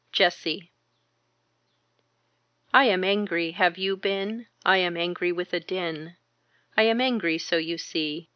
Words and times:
Jessie 0.11 0.71
I 2.73 2.85
am 2.85 3.03
angry. 3.03 3.51
Have 3.51 3.77
you 3.77 3.95
been. 3.95 4.47
I 4.65 4.77
am 4.77 4.97
angry 4.97 5.31
with 5.31 5.53
a 5.53 5.59
din. 5.59 6.15
I 6.75 6.81
am 6.87 6.99
angry 6.99 7.37
so 7.37 7.57
you 7.57 7.77
see. 7.77 8.27